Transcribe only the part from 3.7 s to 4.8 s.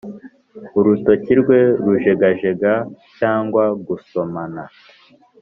gusomana